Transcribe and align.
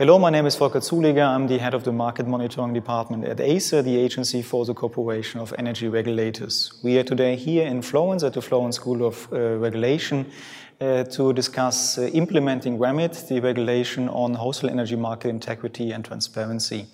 Hello, 0.00 0.18
my 0.18 0.30
name 0.30 0.46
is 0.46 0.56
Volker 0.56 0.80
Zuleger. 0.80 1.26
I'm 1.26 1.46
the 1.46 1.58
head 1.58 1.74
of 1.74 1.84
the 1.84 1.92
market 1.92 2.26
monitoring 2.26 2.72
department 2.72 3.26
at 3.26 3.38
ACER, 3.38 3.82
the 3.82 3.98
Agency 3.98 4.40
for 4.40 4.64
the 4.64 4.72
Cooperation 4.72 5.40
of 5.40 5.52
Energy 5.58 5.88
Regulators. 5.88 6.72
We 6.82 6.96
are 6.96 7.02
today 7.02 7.36
here 7.36 7.66
in 7.66 7.82
Florence 7.82 8.22
at 8.22 8.32
the 8.32 8.40
Florence 8.40 8.76
School 8.76 9.06
of 9.06 9.30
uh, 9.30 9.58
Regulation 9.58 10.24
uh, 10.80 11.04
to 11.04 11.34
discuss 11.34 11.98
uh, 11.98 12.08
implementing 12.14 12.78
REMIT, 12.78 13.28
the 13.28 13.40
regulation 13.40 14.08
on 14.08 14.32
wholesale 14.32 14.70
energy 14.70 14.96
market 14.96 15.28
integrity 15.28 15.92
and 15.92 16.02
transparency. 16.02 16.86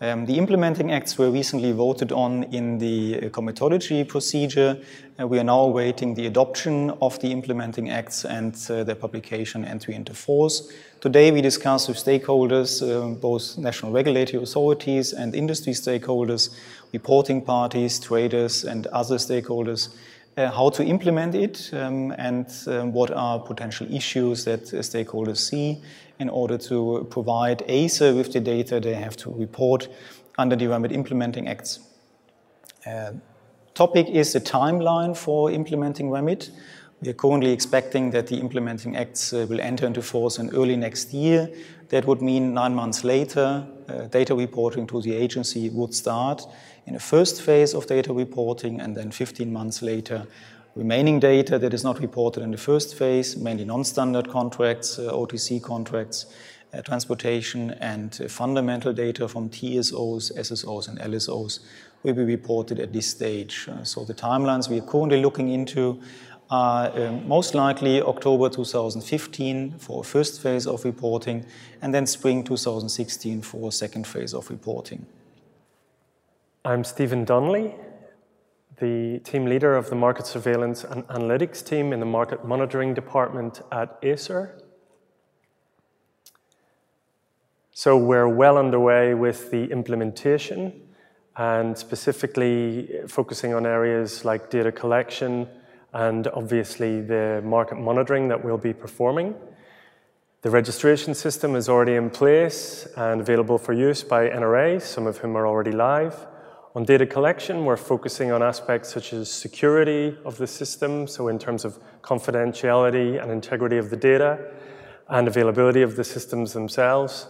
Um, 0.00 0.26
the 0.26 0.38
implementing 0.38 0.90
acts 0.90 1.16
were 1.16 1.30
recently 1.30 1.70
voted 1.70 2.10
on 2.10 2.44
in 2.44 2.78
the 2.78 3.16
uh, 3.16 3.28
comitology 3.28 4.06
procedure. 4.06 4.76
Uh, 5.20 5.28
we 5.28 5.38
are 5.38 5.44
now 5.44 5.60
awaiting 5.60 6.14
the 6.14 6.26
adoption 6.26 6.90
of 7.00 7.20
the 7.20 7.30
implementing 7.30 7.90
acts 7.90 8.24
and 8.24 8.54
uh, 8.68 8.82
their 8.82 8.96
publication 8.96 9.64
entry 9.64 9.94
into 9.94 10.12
force. 10.12 10.72
Today 11.00 11.30
we 11.30 11.40
discuss 11.40 11.86
with 11.86 11.96
stakeholders, 11.96 12.82
uh, 12.82 13.14
both 13.14 13.56
national 13.56 13.92
regulatory 13.92 14.42
authorities 14.42 15.12
and 15.12 15.32
industry 15.32 15.72
stakeholders, 15.72 16.52
reporting 16.92 17.40
parties, 17.40 18.00
traders, 18.00 18.64
and 18.64 18.88
other 18.88 19.16
stakeholders 19.16 19.94
uh, 20.36 20.50
how 20.50 20.68
to 20.68 20.84
implement 20.84 21.34
it 21.34 21.70
um, 21.72 22.12
and 22.18 22.46
um, 22.66 22.92
what 22.92 23.10
are 23.10 23.38
potential 23.38 23.86
issues 23.92 24.44
that 24.44 24.62
uh, 24.74 24.78
stakeholders 24.78 25.38
see 25.38 25.80
in 26.18 26.28
order 26.28 26.58
to 26.58 27.06
provide 27.10 27.62
ACER 27.68 28.14
with 28.14 28.32
the 28.32 28.40
data 28.40 28.80
they 28.80 28.94
have 28.94 29.16
to 29.16 29.30
report 29.30 29.88
under 30.38 30.56
the 30.56 30.66
REMIT 30.66 30.92
implementing 30.92 31.48
acts. 31.48 31.80
Uh, 32.86 33.12
topic 33.74 34.08
is 34.08 34.32
the 34.32 34.40
timeline 34.40 35.16
for 35.16 35.50
implementing 35.50 36.10
REMIT. 36.10 36.50
We 37.00 37.10
are 37.10 37.14
currently 37.14 37.52
expecting 37.52 38.10
that 38.10 38.26
the 38.28 38.36
implementing 38.36 38.96
acts 38.96 39.32
uh, 39.32 39.46
will 39.48 39.60
enter 39.60 39.86
into 39.86 40.02
force 40.02 40.38
in 40.38 40.50
early 40.54 40.76
next 40.76 41.12
year. 41.12 41.48
That 41.94 42.06
would 42.06 42.20
mean 42.20 42.54
nine 42.54 42.74
months 42.74 43.04
later, 43.04 43.64
uh, 43.88 44.08
data 44.08 44.34
reporting 44.34 44.84
to 44.88 45.00
the 45.00 45.14
agency 45.14 45.70
would 45.70 45.94
start 45.94 46.44
in 46.86 46.96
a 46.96 46.98
first 46.98 47.40
phase 47.40 47.72
of 47.72 47.86
data 47.86 48.12
reporting, 48.12 48.80
and 48.80 48.96
then 48.96 49.12
15 49.12 49.52
months 49.52 49.80
later, 49.80 50.26
remaining 50.74 51.20
data 51.20 51.56
that 51.56 51.72
is 51.72 51.84
not 51.84 52.00
reported 52.00 52.42
in 52.42 52.50
the 52.50 52.58
first 52.58 52.96
phase, 52.96 53.36
mainly 53.36 53.64
non-standard 53.64 54.28
contracts, 54.28 54.98
uh, 54.98 55.12
OTC 55.12 55.62
contracts, 55.62 56.26
uh, 56.72 56.82
transportation, 56.82 57.70
and 57.78 58.20
uh, 58.20 58.26
fundamental 58.26 58.92
data 58.92 59.28
from 59.28 59.48
TSOs, 59.48 60.36
SSOs, 60.36 60.88
and 60.88 60.98
LSOs 60.98 61.60
will 62.02 62.14
be 62.14 62.24
reported 62.24 62.80
at 62.80 62.92
this 62.92 63.06
stage. 63.06 63.68
Uh, 63.68 63.84
so 63.84 64.04
the 64.04 64.14
timelines 64.14 64.68
we 64.68 64.78
are 64.78 64.86
currently 64.86 65.20
looking 65.20 65.48
into 65.48 66.00
are 66.54 66.90
um, 67.00 67.26
most 67.26 67.52
likely 67.54 68.00
October 68.00 68.48
2015 68.48 69.78
for 69.78 70.00
a 70.02 70.04
first 70.04 70.40
phase 70.40 70.66
of 70.68 70.84
reporting, 70.84 71.44
and 71.82 71.92
then 71.92 72.06
spring 72.06 72.44
2016 72.44 73.42
for 73.42 73.68
a 73.68 73.72
second 73.72 74.06
phase 74.06 74.32
of 74.32 74.48
reporting. 74.50 75.04
I'm 76.64 76.84
Stephen 76.84 77.24
Donnelly, 77.24 77.74
the 78.78 79.18
team 79.24 79.46
leader 79.46 79.74
of 79.74 79.90
the 79.90 79.96
Market 79.96 80.26
Surveillance 80.26 80.84
and 80.84 81.04
Analytics 81.08 81.66
team 81.66 81.92
in 81.92 81.98
the 81.98 82.06
Market 82.06 82.44
Monitoring 82.44 82.94
Department 82.94 83.60
at 83.72 83.98
ACER. 84.02 84.56
So 87.72 87.96
we're 87.96 88.28
well 88.28 88.56
underway 88.58 89.14
with 89.14 89.50
the 89.50 89.64
implementation 89.72 90.82
and 91.36 91.76
specifically 91.76 93.00
focusing 93.08 93.52
on 93.54 93.66
areas 93.66 94.24
like 94.24 94.50
data 94.50 94.70
collection 94.70 95.48
and 95.94 96.26
obviously 96.28 97.00
the 97.00 97.40
market 97.44 97.76
monitoring 97.76 98.28
that 98.28 98.44
we'll 98.44 98.58
be 98.58 98.74
performing. 98.74 99.34
The 100.42 100.50
registration 100.50 101.14
system 101.14 101.56
is 101.56 101.68
already 101.68 101.94
in 101.94 102.10
place 102.10 102.86
and 102.96 103.20
available 103.20 103.56
for 103.56 103.72
use 103.72 104.02
by 104.02 104.28
NRA, 104.28 104.82
some 104.82 105.06
of 105.06 105.18
whom 105.18 105.36
are 105.36 105.46
already 105.46 105.72
live. 105.72 106.26
On 106.74 106.84
data 106.84 107.06
collection, 107.06 107.64
we're 107.64 107.76
focusing 107.76 108.32
on 108.32 108.42
aspects 108.42 108.92
such 108.92 109.12
as 109.12 109.30
security 109.30 110.18
of 110.24 110.36
the 110.36 110.46
system, 110.46 111.06
so 111.06 111.28
in 111.28 111.38
terms 111.38 111.64
of 111.64 111.78
confidentiality 112.02 113.22
and 113.22 113.30
integrity 113.30 113.78
of 113.78 113.90
the 113.90 113.96
data, 113.96 114.50
and 115.08 115.28
availability 115.28 115.82
of 115.82 115.94
the 115.94 116.02
systems 116.02 116.52
themselves, 116.52 117.28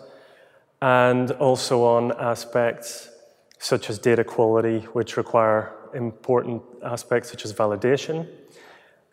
and 0.80 1.30
also 1.32 1.84
on 1.84 2.12
aspects 2.18 3.10
such 3.58 3.90
as 3.90 3.98
data 3.98 4.24
quality, 4.24 4.80
which 4.94 5.18
require 5.18 5.74
important 5.94 6.62
aspects 6.84 7.30
such 7.30 7.44
as 7.44 7.52
validation. 7.52 8.26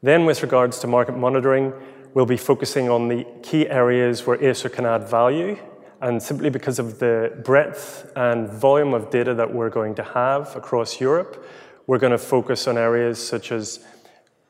Then, 0.03 0.25
with 0.25 0.41
regards 0.41 0.79
to 0.79 0.87
market 0.87 1.15
monitoring, 1.17 1.73
we'll 2.13 2.25
be 2.25 2.37
focusing 2.37 2.89
on 2.89 3.07
the 3.07 3.25
key 3.43 3.67
areas 3.69 4.25
where 4.25 4.41
ACER 4.43 4.69
can 4.69 4.85
add 4.85 5.07
value 5.07 5.57
and 6.01 6.21
simply 6.21 6.49
because 6.49 6.79
of 6.79 6.97
the 6.97 7.31
breadth 7.43 8.11
and 8.15 8.49
volume 8.49 8.93
of 8.93 9.11
data 9.11 9.35
that 9.35 9.53
we're 9.53 9.69
going 9.69 9.93
to 9.95 10.03
have 10.03 10.55
across 10.55 10.99
Europe, 10.99 11.45
we're 11.85 11.99
going 11.99 12.11
to 12.11 12.17
focus 12.17 12.67
on 12.67 12.77
areas 12.77 13.25
such 13.25 13.51
as 13.51 13.85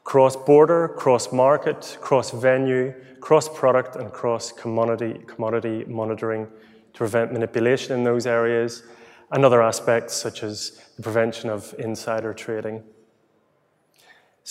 cross 0.06 0.36
border, 0.36 0.88
cross 0.88 1.34
market, 1.34 1.98
cross 2.00 2.32
venue, 2.32 2.94
cross 3.20 3.50
product, 3.50 3.98
and 3.98 4.12
cross 4.14 4.52
commodity, 4.54 5.20
commodity 5.28 5.84
monitoring 5.86 6.48
to 6.94 6.98
prevent 6.98 7.34
manipulation 7.34 7.98
in 7.98 8.04
those 8.04 8.26
areas, 8.26 8.84
and 9.32 9.44
other 9.44 9.62
aspects 9.62 10.14
such 10.14 10.44
as 10.44 10.82
the 10.96 11.04
prevention 11.04 11.50
of 11.50 11.76
insider 11.78 12.34
trading. 12.34 12.82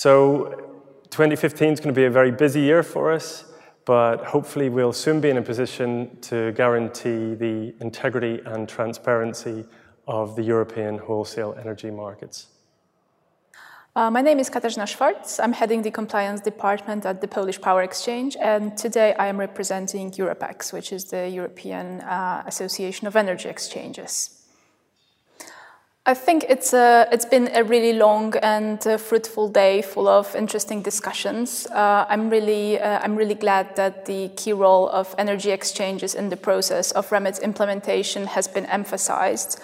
So, 0.01 0.13
2015 1.11 1.73
is 1.75 1.81
going 1.81 1.95
to 1.95 2.01
be 2.01 2.07
a 2.07 2.11
very 2.11 2.31
busy 2.31 2.61
year 2.61 2.83
for 2.83 3.13
us 3.13 3.45
but 3.85 4.25
hopefully 4.25 4.69
we'll 4.69 4.93
soon 4.93 5.21
be 5.21 5.31
in 5.31 5.37
a 5.37 5.43
position 5.43 6.17
to 6.21 6.53
guarantee 6.53 7.35
the 7.35 7.75
integrity 7.81 8.41
and 8.47 8.69
transparency 8.69 9.65
of 10.07 10.37
the 10.37 10.43
European 10.43 10.99
wholesale 10.99 11.57
energy 11.59 11.91
markets. 11.91 12.47
Uh, 13.97 14.11
my 14.11 14.23
name 14.23 14.39
is 14.39 14.49
Katarzyna 14.49 14.87
Schwartz. 14.87 15.41
I'm 15.41 15.53
heading 15.53 15.83
the 15.83 15.91
compliance 15.91 16.41
department 16.41 17.05
at 17.05 17.21
the 17.21 17.27
Polish 17.27 17.61
Power 17.61 17.83
Exchange, 17.83 18.37
and 18.41 18.77
today 18.77 19.15
I 19.15 19.27
am 19.27 19.39
representing 19.39 20.13
EUROPEX, 20.13 20.73
which 20.73 20.93
is 20.93 21.07
the 21.07 21.29
European 21.29 22.01
uh, 22.03 22.45
Association 22.47 23.09
of 23.09 23.17
Energy 23.17 23.49
Exchanges. 23.49 24.40
I 26.07 26.15
think 26.15 26.47
it's 26.49 26.73
a, 26.73 27.07
it's 27.13 27.27
been 27.27 27.51
a 27.55 27.63
really 27.63 27.93
long 27.93 28.35
and 28.43 28.85
uh, 28.87 28.97
fruitful 28.97 29.49
day, 29.49 29.83
full 29.83 30.09
of 30.09 30.35
interesting 30.35 30.81
discussions. 30.81 31.67
Uh, 31.67 32.07
I'm 32.09 32.31
really 32.31 32.81
uh, 32.81 33.01
I'm 33.03 33.17
really 33.17 33.35
glad 33.35 33.77
that 33.77 34.07
the 34.07 34.31
key 34.35 34.55
role 34.55 34.89
of 34.89 35.15
energy 35.19 35.51
exchanges 35.51 36.15
in 36.15 36.31
the 36.31 36.39
process 36.39 36.91
of 36.93 37.11
REMIT's 37.11 37.41
implementation 37.41 38.27
has 38.29 38.49
been 38.49 38.65
emphasized. 38.67 39.61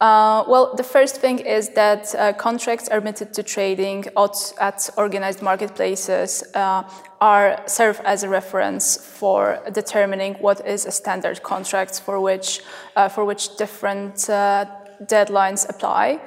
Uh, 0.00 0.44
well, 0.46 0.74
the 0.76 0.84
first 0.84 1.16
thing 1.16 1.40
is 1.40 1.70
that 1.70 2.14
uh, 2.14 2.32
contracts 2.34 2.88
admitted 2.90 3.34
to 3.34 3.42
trading 3.42 4.06
at, 4.16 4.52
at 4.60 4.88
organized 4.96 5.42
marketplaces 5.42 6.44
are 6.54 7.60
serve 7.66 8.00
as 8.04 8.22
a 8.22 8.28
reference 8.28 8.96
for 8.96 9.60
determining 9.72 10.34
what 10.34 10.66
is 10.66 10.86
a 10.86 10.90
standard 10.90 11.42
contract 11.42 12.00
for 12.00 12.18
which 12.18 12.62
for 13.10 13.26
which 13.26 13.56
different 13.56 14.30
deadlines 15.06 15.68
apply 15.68 16.20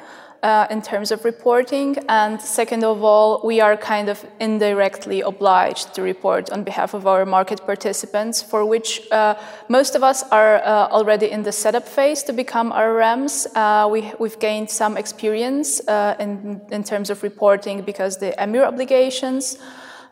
uh, 0.43 0.67
in 0.69 0.81
terms 0.81 1.11
of 1.11 1.23
reporting. 1.23 1.97
And 2.09 2.39
second 2.39 2.83
of 2.83 3.03
all, 3.03 3.41
we 3.43 3.61
are 3.61 3.77
kind 3.77 4.09
of 4.09 4.23
indirectly 4.39 5.21
obliged 5.21 5.95
to 5.95 6.01
report 6.01 6.51
on 6.51 6.63
behalf 6.63 6.93
of 6.93 7.07
our 7.07 7.25
market 7.25 7.65
participants, 7.65 8.41
for 8.41 8.65
which 8.65 9.09
uh, 9.11 9.35
most 9.69 9.95
of 9.95 10.03
us 10.03 10.23
are 10.31 10.57
uh, 10.57 10.89
already 10.91 11.31
in 11.31 11.43
the 11.43 11.51
setup 11.51 11.87
phase 11.87 12.23
to 12.23 12.33
become 12.33 12.71
RRMs. 12.71 13.47
Uh, 13.55 13.87
we, 13.87 14.11
we've 14.19 14.39
gained 14.39 14.69
some 14.69 14.97
experience 14.97 15.79
uh, 15.87 16.15
in, 16.19 16.61
in 16.71 16.83
terms 16.83 17.09
of 17.09 17.23
reporting 17.23 17.81
because 17.81 18.17
the 18.17 18.33
EMIR 18.37 18.65
obligations. 18.67 19.57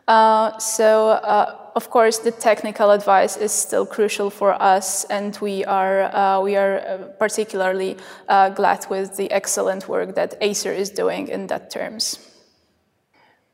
Uh, 0.08 0.58
so, 0.58 1.60
of 1.74 1.90
course, 1.90 2.18
the 2.18 2.30
technical 2.30 2.90
advice 2.90 3.36
is 3.36 3.52
still 3.52 3.86
crucial 3.86 4.30
for 4.30 4.52
us, 4.62 5.04
and 5.04 5.38
we 5.40 5.64
are 5.64 6.02
uh, 6.14 6.40
we 6.40 6.56
are 6.56 6.78
uh, 6.78 6.98
particularly 7.18 7.96
uh, 8.28 8.50
glad 8.50 8.86
with 8.90 9.16
the 9.16 9.30
excellent 9.30 9.88
work 9.88 10.14
that 10.14 10.34
Acer 10.40 10.72
is 10.72 10.90
doing 10.90 11.28
in 11.28 11.46
that 11.46 11.70
terms. 11.70 12.18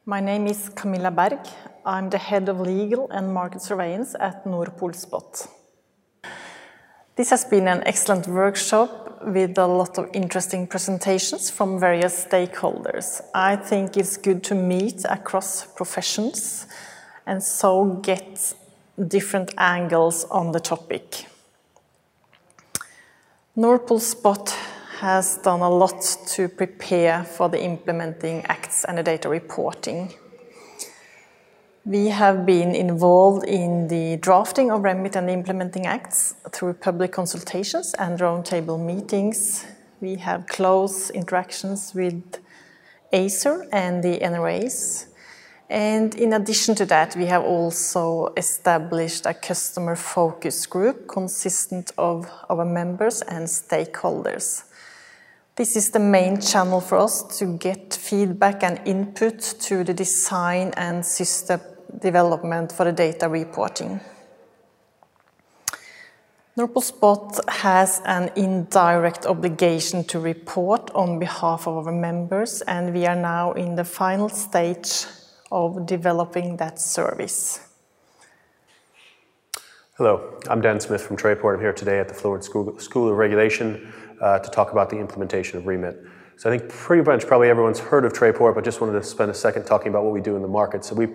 My 0.05 0.21
name 0.21 0.47
is 0.47 0.71
Camilla 0.71 1.11
Berg. 1.11 1.41
I'm 1.85 2.11
the 2.11 2.19
head 2.19 2.49
of 2.49 2.61
legal 2.61 3.09
and 3.11 3.33
market 3.33 3.63
surveillance 3.63 4.15
at 4.19 4.47
Nord 4.47 4.77
Pool 4.77 4.93
Spot. 4.93 5.47
This 7.17 7.31
has 7.31 7.45
been 7.45 7.69
an 7.69 7.83
excellent 7.85 8.27
workshop 8.27 9.23
with 9.25 9.59
a 9.59 9.67
lot 9.67 9.99
of 9.99 10.09
interesting 10.13 10.67
presentations 10.67 11.51
from 11.51 11.81
various 11.81 12.25
stakeholders. 12.25 13.21
I 13.35 13.57
think 13.57 13.97
it's 13.97 14.17
good 14.17 14.45
to 14.45 14.55
meet 14.55 15.05
across 15.09 15.67
professions 15.67 16.67
and 17.29 17.43
so 17.43 17.85
get 18.03 18.55
different 19.07 19.53
angles 19.59 20.25
on 20.31 20.53
the 20.53 20.61
topic. 20.61 21.27
Nord 23.55 23.87
Pool 23.87 24.01
Spot 24.01 24.49
has 25.01 25.39
done 25.39 25.61
a 25.61 25.69
lot 25.69 26.03
to 26.29 26.49
prepare 26.49 27.25
for 27.25 27.49
the 27.49 27.63
implementing 27.63 28.45
acts 28.47 28.85
and 28.85 28.97
the 28.97 29.03
data 29.03 29.29
reporting. 29.29 30.15
We 31.85 32.09
have 32.09 32.47
been 32.47 32.75
involved 32.75 33.47
in 33.47 33.89
the 33.89 34.17
drafting 34.17 34.71
of 34.71 34.83
REMIT 34.83 35.15
and 35.17 35.29
the 35.29 35.33
implementing 35.33 35.87
acts 35.87 36.35
through 36.51 36.75
public 36.75 37.13
consultations 37.13 37.95
and 37.95 38.19
roundtable 38.19 38.81
meetings. 38.81 39.67
We 40.01 40.17
have 40.17 40.47
close 40.47 41.11
interactions 41.11 41.95
with 41.95 42.23
Acer 43.13 43.67
and 43.71 44.03
the 44.03 44.19
NRAs. 44.19 45.08
And 45.71 46.15
in 46.15 46.33
addition 46.33 46.75
to 46.77 46.87
that, 46.87 47.15
we 47.15 47.27
have 47.27 47.45
also 47.45 48.33
established 48.37 49.27
a 49.27 49.35
customer 49.35 49.97
focus 49.97 50.65
group 50.65 51.07
consistent 51.07 51.93
of 51.99 52.31
our 52.49 52.65
members 52.65 53.21
and 53.21 53.47
stakeholders. 53.47 54.65
This 55.57 55.77
is 55.77 55.91
the 55.91 55.99
main 55.99 56.41
channel 56.41 56.81
for 56.81 56.99
us 56.99 57.23
to 57.39 57.59
get 57.59 57.93
feedback 57.93 58.63
and 58.63 58.81
input 58.87 59.41
to 59.61 59.85
the 59.85 59.93
design 59.93 60.73
and 60.77 61.05
system 61.05 61.61
development 62.01 62.73
for 62.73 62.85
the 62.85 62.93
data 62.93 63.29
reporting. 63.29 64.01
Nord 66.57 66.73
Pool 66.73 66.83
Spot 66.83 67.41
has 67.49 68.01
an 68.05 68.31
indirect 68.37 69.27
obligation 69.27 70.03
to 70.05 70.19
report 70.19 70.91
on 70.95 71.19
behalf 71.19 71.69
of 71.69 71.87
our 71.87 71.93
members, 71.93 72.63
and 72.63 72.95
we 72.95 73.07
are 73.07 73.17
now 73.17 73.53
in 73.53 73.75
the 73.75 73.85
final 73.85 74.29
stage 74.29 75.05
of 75.51 75.87
developing 75.87 76.57
that 76.59 76.81
service. 76.81 77.61
Hello, 79.97 80.39
I'm 80.49 80.61
Dan 80.61 80.79
Smith 80.79 81.03
from 81.03 81.17
Trayport. 81.17 81.55
I'm 81.55 81.61
here 81.61 81.73
today 81.73 81.99
at 81.99 82.09
the 82.09 82.15
School, 82.15 82.79
School 82.79 83.09
of 83.09 83.17
Regulation 83.17 83.93
uh, 84.21 84.39
to 84.39 84.51
talk 84.51 84.73
about 84.73 84.91
the 84.91 84.99
implementation 84.99 85.59
of 85.59 85.65
REMIT. 85.65 86.09
So 86.37 86.49
I 86.49 86.57
think 86.57 86.71
pretty 86.71 87.03
much 87.03 87.27
probably 87.27 87.49
everyone's 87.49 87.81
heard 87.81 88.05
of 88.05 88.13
Trayport, 88.13 88.55
but 88.55 88.63
just 88.63 88.81
wanted 88.81 88.93
to 88.93 89.03
spend 89.03 89.29
a 89.29 89.35
second 89.35 89.65
talking 89.65 89.89
about 89.89 90.05
what 90.05 90.13
we 90.13 90.21
do 90.21 90.37
in 90.37 90.43
the 90.43 90.47
market. 90.47 90.85
So 90.85 90.95
we, 90.95 91.07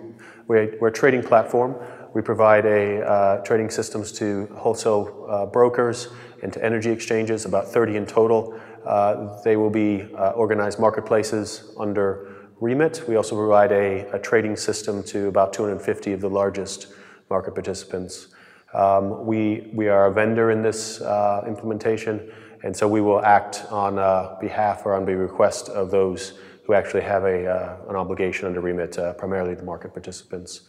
we're, 0.48 0.76
we're 0.78 0.88
a 0.88 0.92
trading 0.92 1.22
platform. 1.22 1.76
We 2.12 2.20
provide 2.20 2.66
a 2.66 3.00
uh, 3.00 3.36
trading 3.38 3.70
systems 3.70 4.12
to 4.12 4.46
wholesale 4.54 5.26
uh, 5.30 5.46
brokers 5.46 6.08
and 6.42 6.52
to 6.52 6.62
energy 6.62 6.90
exchanges, 6.90 7.46
about 7.46 7.68
30 7.68 7.96
in 7.96 8.04
total. 8.04 8.60
Uh, 8.84 9.40
they 9.44 9.56
will 9.56 9.70
be 9.70 10.02
uh, 10.14 10.32
organized 10.32 10.78
marketplaces 10.78 11.72
under 11.80 12.33
remit. 12.60 13.02
We 13.08 13.16
also 13.16 13.36
provide 13.36 13.72
a, 13.72 14.08
a, 14.14 14.18
trading 14.18 14.56
system 14.56 15.02
to 15.04 15.28
about 15.28 15.52
250 15.52 16.12
of 16.12 16.20
the 16.20 16.30
largest 16.30 16.88
market 17.30 17.54
participants. 17.54 18.28
Um, 18.72 19.26
we, 19.26 19.70
we 19.72 19.88
are 19.88 20.06
a 20.06 20.12
vendor 20.12 20.50
in 20.50 20.62
this 20.62 21.00
uh, 21.00 21.44
implementation, 21.46 22.30
and 22.62 22.76
so 22.76 22.88
we 22.88 23.00
will 23.00 23.20
act 23.24 23.64
on 23.70 23.98
uh, 23.98 24.36
behalf 24.40 24.82
or 24.84 24.94
on 24.94 25.04
the 25.04 25.16
request 25.16 25.68
of 25.68 25.90
those 25.90 26.38
who 26.64 26.74
actually 26.74 27.02
have 27.02 27.24
a, 27.24 27.46
uh, 27.46 27.76
an 27.88 27.96
obligation 27.96 28.46
under 28.46 28.60
remit, 28.60 28.98
uh, 28.98 29.12
primarily 29.14 29.54
the 29.54 29.62
market 29.62 29.92
participants. 29.92 30.62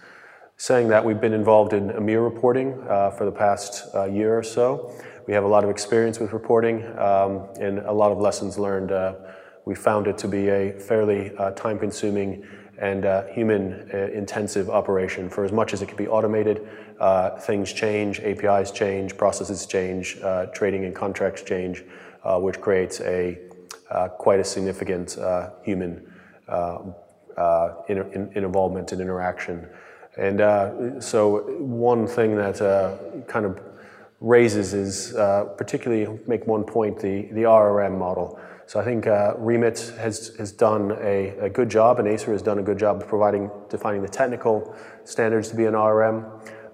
Saying 0.58 0.88
that, 0.90 1.04
we've 1.04 1.20
been 1.20 1.34
involved 1.34 1.74
in 1.74 1.90
EMIR 1.90 2.24
reporting 2.24 2.82
uh, 2.90 3.12
for 3.12 3.26
the 3.26 3.32
past 3.32 3.94
uh, 3.94 4.06
year 4.06 4.38
or 4.38 4.44
so. 4.44 4.94
We 5.28 5.34
have 5.34 5.44
a 5.44 5.48
lot 5.48 5.64
of 5.64 5.70
experience 5.70 6.20
with 6.20 6.34
reporting 6.34 6.86
um, 6.98 7.48
and 7.60 7.80
a 7.80 7.92
lot 7.92 8.12
of 8.12 8.20
lessons 8.20 8.58
learned 8.58 8.92
we 9.66 9.74
found 9.76 10.08
it 10.08 10.18
to 10.20 10.28
be 10.28 10.50
a 10.50 10.72
fairly 10.80 11.36
uh, 11.38 11.52
time 11.52 11.80
consuming 11.80 12.46
and 12.78 13.06
uh, 13.06 13.26
human 13.28 13.90
uh, 13.94 13.98
intensive 14.14 14.70
operation. 14.70 15.30
For 15.30 15.44
as 15.44 15.52
much 15.52 15.74
as 15.74 15.82
it 15.82 15.88
can 15.88 15.98
be 15.98 16.08
automated, 16.08 16.68
uh, 17.00 17.32
things 17.40 17.74
change, 17.74 18.20
APIs 18.20 18.72
change, 18.72 19.18
processes 19.18 19.66
change, 19.66 20.18
uh, 20.22 20.48
trading 20.48 20.86
and 20.86 20.94
contracts 20.94 21.42
change, 21.42 21.84
uh, 22.24 22.40
which 22.40 22.60
creates 22.62 23.02
a 23.02 23.40
quite 24.18 24.40
a 24.40 24.44
significant 24.44 25.18
human 25.64 26.12
in, 27.88 27.98
in, 27.98 28.32
involvement 28.34 28.92
and 28.92 29.00
interaction. 29.00 29.68
And 30.18 31.04
so, 31.04 31.42
one 31.60 32.08
thing 32.08 32.36
that 32.36 32.58
kind 33.28 33.46
of 33.46 33.62
raises 34.20 34.74
is 34.74 35.14
particularly 35.58 36.20
make 36.28 36.46
one 36.48 36.64
point 36.64 37.00
the, 37.00 37.30
the 37.32 37.44
RRM 37.44 37.98
model. 37.98 38.40
So 38.68 38.80
I 38.80 38.84
think 38.84 39.06
uh, 39.06 39.36
Remit 39.38 39.94
has, 40.00 40.36
has 40.38 40.52
done 40.52 40.98
a, 41.00 41.38
a, 41.40 41.50
good 41.50 41.70
job, 41.70 42.00
and 42.00 42.08
Acer 42.08 42.32
has 42.32 42.42
done 42.42 42.58
a 42.58 42.64
good 42.64 42.80
job 42.80 43.00
of 43.00 43.08
providing, 43.08 43.52
defining 43.70 44.02
the 44.02 44.08
technical 44.08 44.76
standards 45.04 45.50
to 45.50 45.56
be 45.56 45.66
an 45.66 45.76
RM. 45.76 46.26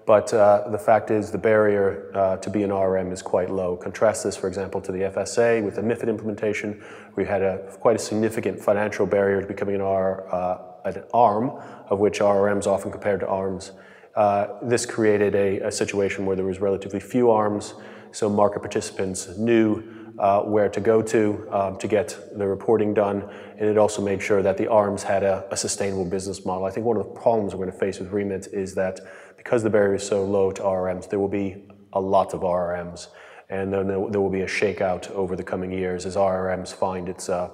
But 0.06 0.32
uh, 0.32 0.70
the 0.70 0.78
fact 0.78 1.10
is, 1.10 1.30
the 1.30 1.38
barrier 1.38 2.10
uh, 2.14 2.36
to 2.38 2.50
be 2.50 2.62
an 2.62 2.72
RM 2.72 3.12
is 3.12 3.20
quite 3.20 3.50
low. 3.50 3.76
Contrast 3.76 4.24
this, 4.24 4.36
for 4.36 4.48
example, 4.48 4.80
to 4.80 4.90
the 4.90 5.00
FSA 5.00 5.62
with 5.62 5.76
the 5.76 5.82
MIFID 5.82 6.08
implementation. 6.08 6.82
We 7.14 7.26
had 7.26 7.42
a 7.42 7.58
quite 7.78 7.96
a 7.96 8.00
significant 8.00 8.58
financial 8.58 9.06
barrier 9.06 9.42
to 9.42 9.46
becoming 9.46 9.76
an, 9.76 9.82
R, 9.82 10.34
uh, 10.34 10.58
an 10.86 11.04
ARM, 11.12 11.50
of 11.88 11.98
which 11.98 12.20
RRMs 12.20 12.66
often 12.66 12.90
compared 12.90 13.20
to 13.20 13.28
ARMs. 13.28 13.72
Uh, 14.16 14.46
this 14.62 14.86
created 14.86 15.34
a, 15.34 15.58
a 15.60 15.70
situation 15.70 16.24
where 16.24 16.36
there 16.36 16.44
was 16.46 16.58
relatively 16.58 17.00
few 17.00 17.30
ARMs, 17.30 17.74
so 18.12 18.28
market 18.28 18.60
participants 18.60 19.36
knew 19.36 20.01
uh, 20.18 20.42
where 20.42 20.68
to 20.68 20.80
go 20.80 21.02
to 21.02 21.48
um, 21.50 21.78
to 21.78 21.88
get 21.88 22.16
the 22.36 22.46
reporting 22.46 22.94
done, 22.94 23.28
and 23.56 23.68
it 23.68 23.78
also 23.78 24.02
made 24.02 24.22
sure 24.22 24.42
that 24.42 24.56
the 24.56 24.68
ARMs 24.68 25.02
had 25.02 25.22
a, 25.22 25.46
a, 25.50 25.56
sustainable 25.56 26.04
business 26.04 26.44
model. 26.44 26.64
I 26.64 26.70
think 26.70 26.86
one 26.86 26.96
of 26.96 27.04
the 27.04 27.12
problems 27.12 27.54
we're 27.54 27.64
going 27.64 27.72
to 27.72 27.78
face 27.78 27.98
with 27.98 28.10
Remit 28.12 28.48
is 28.52 28.74
that 28.74 29.00
because 29.36 29.62
the 29.62 29.70
barrier 29.70 29.94
is 29.94 30.06
so 30.06 30.24
low 30.24 30.52
to 30.52 30.62
RRMs, 30.62 31.08
there 31.08 31.18
will 31.18 31.28
be 31.28 31.64
a 31.92 32.00
lot 32.00 32.34
of 32.34 32.40
RRMs, 32.40 33.08
and 33.48 33.72
then 33.72 33.88
there, 33.88 33.98
will 33.98 34.30
be 34.30 34.42
a 34.42 34.46
shakeout 34.46 35.10
over 35.12 35.36
the 35.36 35.44
coming 35.44 35.72
years 35.72 36.06
as 36.06 36.16
RRMs 36.16 36.74
find 36.74 37.08
it's 37.08 37.28
uh, 37.28 37.50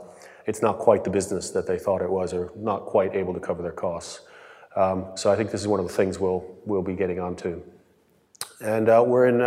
it's 0.47 0.63
not 0.63 0.79
quite 0.79 1.05
the 1.05 1.11
business 1.11 1.51
that 1.51 1.67
they 1.67 1.79
thought 1.79 2.03
it 2.03 2.11
was, 2.11 2.33
or 2.33 2.53
not 2.57 2.87
quite 2.87 3.15
able 3.15 3.35
to 3.35 3.41
cover 3.41 3.63
their 3.63 3.73
costs. 3.73 4.21
Um, 4.77 5.07
so 5.15 5.31
I 5.31 5.37
think 5.37 5.51
this 5.51 5.61
is 5.61 5.69
one 5.69 5.81
of 5.81 5.87
the 5.87 5.93
things 5.93 6.19
we'll 6.19 6.45
we'll 6.65 6.83
be 6.83 6.95
getting 6.95 7.21
onto, 7.21 7.63
and 8.61 8.89
uh, 8.89 9.05
we're 9.07 9.27
in. 9.27 9.41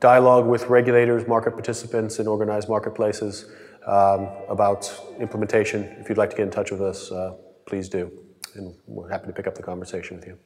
Dialogue 0.00 0.46
with 0.46 0.66
regulators, 0.66 1.26
market 1.26 1.52
participants, 1.52 2.18
and 2.18 2.28
organized 2.28 2.68
marketplaces 2.68 3.46
um, 3.86 4.28
about 4.48 4.92
implementation. 5.18 5.84
If 6.00 6.08
you'd 6.08 6.18
like 6.18 6.30
to 6.30 6.36
get 6.36 6.42
in 6.42 6.50
touch 6.50 6.70
with 6.70 6.82
us, 6.82 7.10
uh, 7.10 7.34
please 7.66 7.88
do. 7.88 8.10
And 8.54 8.74
we're 8.86 9.10
happy 9.10 9.26
to 9.26 9.32
pick 9.32 9.46
up 9.46 9.54
the 9.54 9.62
conversation 9.62 10.16
with 10.16 10.26
you. 10.26 10.38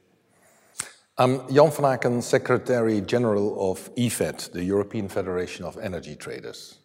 I'm 1.18 1.46
Jan 1.52 1.70
van 1.70 1.98
Aken, 1.98 2.22
Secretary 2.22 3.00
General 3.00 3.70
of 3.70 3.94
EFET, 3.96 4.52
the 4.52 4.64
European 4.64 5.08
Federation 5.08 5.64
of 5.64 5.76
Energy 5.78 6.16
Traders. 6.16 6.78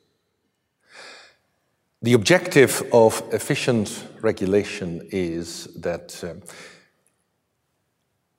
The 2.01 2.13
objective 2.13 2.83
of 2.91 3.23
efficient 3.31 4.07
regulation 4.21 5.07
is 5.11 5.65
that 5.81 6.23
uh, 6.23 6.33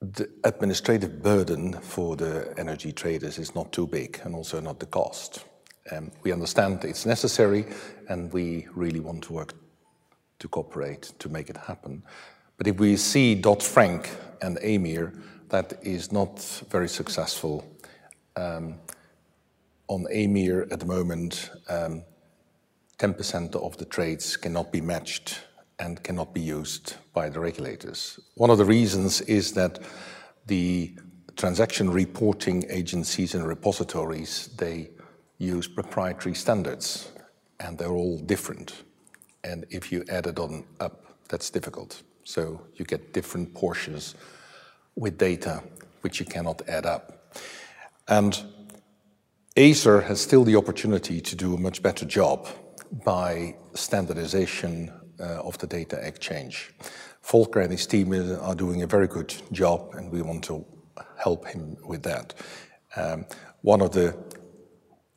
the 0.01 0.29
administrative 0.43 1.23
burden 1.23 1.73
for 1.73 2.15
the 2.15 2.53
energy 2.57 2.91
traders 2.91 3.39
is 3.39 3.55
not 3.55 3.71
too 3.71 3.87
big 3.87 4.19
and 4.23 4.35
also 4.35 4.59
not 4.59 4.79
the 4.79 4.85
cost. 4.85 5.45
Um, 5.91 6.11
we 6.23 6.31
understand 6.31 6.83
it's 6.83 7.05
necessary 7.05 7.65
and 8.09 8.31
we 8.31 8.67
really 8.75 8.99
want 8.99 9.23
to 9.23 9.33
work 9.33 9.53
to 10.39 10.47
cooperate 10.47 11.13
to 11.19 11.29
make 11.29 11.49
it 11.49 11.57
happen. 11.57 12.03
But 12.57 12.67
if 12.67 12.79
we 12.79 12.95
see 12.97 13.35
Dodd-Frank 13.35 14.09
and 14.41 14.57
EMIR, 14.57 15.19
that 15.49 15.73
is 15.81 16.11
not 16.11 16.39
very 16.69 16.89
successful. 16.89 17.65
Um, 18.35 18.75
on 19.87 20.05
EMIR 20.13 20.71
at 20.71 20.79
the 20.79 20.85
moment, 20.85 21.49
10% 22.99 23.55
um, 23.55 23.63
of 23.63 23.77
the 23.77 23.85
trades 23.85 24.37
cannot 24.37 24.71
be 24.71 24.81
matched 24.81 25.39
and 25.79 26.01
cannot 26.03 26.33
be 26.33 26.41
used 26.41 26.95
by 27.13 27.29
the 27.29 27.39
regulators. 27.39 28.19
One 28.35 28.49
of 28.49 28.57
the 28.57 28.65
reasons 28.65 29.21
is 29.21 29.53
that 29.53 29.79
the 30.47 30.95
transaction 31.35 31.91
reporting 31.91 32.65
agencies 32.69 33.35
and 33.35 33.47
repositories, 33.47 34.49
they 34.57 34.89
use 35.37 35.67
proprietary 35.67 36.33
standards 36.33 37.11
and 37.59 37.77
they're 37.77 37.89
all 37.89 38.17
different. 38.19 38.83
And 39.43 39.65
if 39.69 39.91
you 39.91 40.03
add 40.09 40.25
it 40.27 40.39
on 40.39 40.65
up, 40.79 41.05
that's 41.27 41.49
difficult. 41.49 42.01
So 42.23 42.61
you 42.75 42.85
get 42.85 43.13
different 43.13 43.53
portions 43.53 44.15
with 44.95 45.17
data 45.17 45.63
which 46.01 46.19
you 46.19 46.25
cannot 46.25 46.61
add 46.67 46.85
up. 46.85 47.35
And 48.07 48.41
Acer 49.55 50.01
has 50.01 50.21
still 50.21 50.43
the 50.43 50.55
opportunity 50.55 51.19
to 51.21 51.35
do 51.35 51.53
a 51.53 51.57
much 51.57 51.81
better 51.81 52.05
job 52.05 52.47
by 53.03 53.55
standardization 53.73 54.91
of 55.19 55.57
the 55.57 55.67
data 55.67 55.97
exchange. 56.05 56.71
Volker 57.23 57.61
and 57.61 57.71
his 57.71 57.85
team 57.85 58.13
are 58.13 58.55
doing 58.55 58.83
a 58.83 58.87
very 58.87 59.07
good 59.07 59.33
job, 59.51 59.93
and 59.93 60.11
we 60.11 60.21
want 60.21 60.43
to 60.45 60.65
help 61.17 61.47
him 61.47 61.75
with 61.85 62.03
that. 62.03 62.33
Um, 62.95 63.25
one 63.61 63.81
of 63.81 63.91
the 63.91 64.15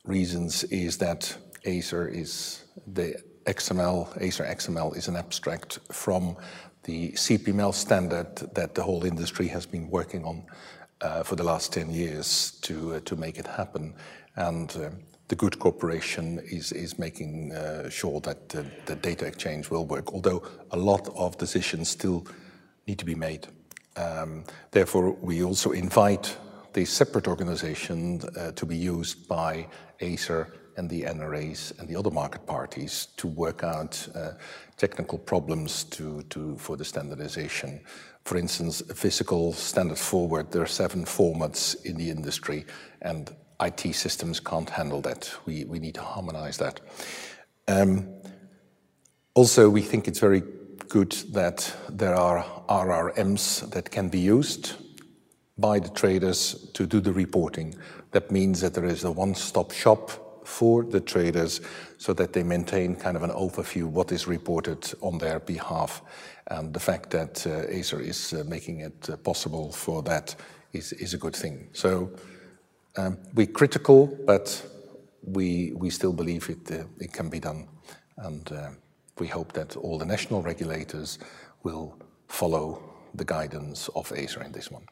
reasons 0.05 0.63
is 0.65 0.97
that 0.97 1.35
Acer 1.65 2.07
is 2.07 2.65
the 2.87 3.15
XML, 3.45 4.21
Acer 4.21 4.43
XML 4.43 4.95
is 4.95 5.07
an 5.07 5.15
abstract 5.15 5.79
from 5.91 6.35
the 6.83 7.11
CPML 7.11 7.73
standard 7.73 8.35
that 8.55 8.75
the 8.75 8.83
whole 8.83 9.05
industry 9.05 9.47
has 9.47 9.65
been 9.65 9.89
working 9.89 10.25
on 10.25 10.43
uh, 11.01 11.23
for 11.23 11.35
the 11.35 11.43
last 11.43 11.73
10 11.73 11.91
years 11.91 12.51
to, 12.61 12.95
uh, 12.95 12.99
to 13.01 13.15
make 13.15 13.37
it 13.37 13.47
happen. 13.47 13.93
And 14.35 14.75
um, 14.75 14.99
the 15.31 15.35
good 15.37 15.57
cooperation 15.59 16.39
is, 16.43 16.73
is 16.73 16.99
making 16.99 17.53
uh, 17.53 17.89
sure 17.89 18.19
that 18.19 18.49
the, 18.49 18.65
the, 18.85 18.97
data 18.97 19.25
exchange 19.25 19.69
will 19.69 19.85
work, 19.85 20.11
although 20.11 20.43
a 20.71 20.77
lot 20.77 21.07
of 21.15 21.37
decisions 21.37 21.87
still 21.87 22.27
need 22.85 22.99
to 22.99 23.05
be 23.05 23.15
made. 23.15 23.47
Um, 23.95 24.43
therefore, 24.71 25.13
we 25.21 25.41
also 25.41 25.71
invite 25.71 26.35
the 26.73 26.83
separate 26.83 27.29
organization 27.29 28.21
uh, 28.37 28.51
to 28.51 28.65
be 28.65 28.75
used 28.75 29.29
by 29.29 29.67
ACER 30.01 30.53
and 30.75 30.89
the 30.89 31.03
NRAs 31.03 31.79
and 31.79 31.87
the 31.87 31.95
other 31.95 32.11
market 32.11 32.45
parties 32.45 33.07
to 33.15 33.27
work 33.27 33.63
out 33.63 34.05
uh, 34.13 34.31
technical 34.75 35.17
problems 35.17 35.85
to, 35.85 36.23
to, 36.23 36.57
for 36.57 36.75
the 36.75 36.83
standardization. 36.83 37.79
For 38.25 38.37
instance, 38.37 38.81
physical 38.93 39.53
standard 39.53 39.97
forward, 39.97 40.51
there 40.51 40.61
are 40.61 40.67
seven 40.83 41.05
formats 41.05 41.85
in 41.85 41.95
the 41.95 42.09
industry, 42.09 42.65
and 43.01 43.33
IT 43.61 43.93
systems 43.93 44.39
can't 44.39 44.69
handle 44.69 45.01
that. 45.01 45.31
We, 45.45 45.65
we 45.65 45.79
need 45.79 45.95
to 45.95 46.01
harmonize 46.01 46.57
that. 46.57 46.79
Um, 47.67 48.07
also, 49.33 49.69
we 49.69 49.81
think 49.81 50.07
it's 50.07 50.19
very 50.19 50.43
good 50.89 51.11
that 51.31 51.73
there 51.89 52.15
are 52.15 52.43
RRMs 52.67 53.71
that 53.71 53.91
can 53.91 54.09
be 54.09 54.19
used 54.19 54.73
by 55.57 55.79
the 55.79 55.89
traders 55.89 56.69
to 56.73 56.85
do 56.85 56.99
the 56.99 57.13
reporting. 57.13 57.75
That 58.11 58.31
means 58.31 58.61
that 58.61 58.73
there 58.73 58.85
is 58.85 59.03
a 59.03 59.11
one-stop 59.11 59.71
shop 59.71 60.45
for 60.45 60.83
the 60.83 60.99
traders 60.99 61.61
so 61.97 62.13
that 62.13 62.33
they 62.33 62.43
maintain 62.43 62.95
kind 62.95 63.15
of 63.15 63.23
an 63.23 63.29
overview 63.29 63.85
what 63.85 64.11
is 64.11 64.27
reported 64.27 64.91
on 65.01 65.17
their 65.17 65.39
behalf. 65.39 66.01
And 66.47 66.73
the 66.73 66.79
fact 66.79 67.11
that 67.11 67.45
uh, 67.47 67.67
Acer 67.69 68.01
is 68.01 68.33
uh, 68.33 68.43
making 68.47 68.79
it 68.81 69.09
uh, 69.09 69.17
possible 69.17 69.71
for 69.71 70.01
that 70.03 70.35
is, 70.73 70.91
is 70.93 71.13
a 71.13 71.17
good 71.17 71.35
thing. 71.35 71.69
So 71.73 72.11
um, 72.97 73.17
we're 73.33 73.47
critical, 73.47 74.07
but 74.25 74.65
we, 75.23 75.73
we 75.75 75.89
still 75.89 76.13
believe 76.13 76.49
it, 76.49 76.71
uh, 76.71 76.83
it 76.99 77.13
can 77.13 77.29
be 77.29 77.39
done. 77.39 77.67
And 78.17 78.51
uh, 78.51 78.69
we 79.19 79.27
hope 79.27 79.53
that 79.53 79.75
all 79.75 79.97
the 79.97 80.05
national 80.05 80.41
regulators 80.41 81.19
will 81.63 81.97
follow 82.27 82.81
the 83.13 83.25
guidance 83.25 83.89
of 83.95 84.11
Acer 84.15 84.43
in 84.43 84.51
this 84.51 84.71
one. 84.71 84.85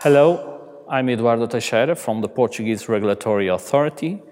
Hello, 0.00 0.84
I'm 0.88 1.08
Eduardo 1.08 1.46
Teixeira 1.46 1.94
from 1.94 2.20
the 2.20 2.28
Portuguese 2.28 2.88
Regulatory 2.88 3.48
Authority. 3.48 4.22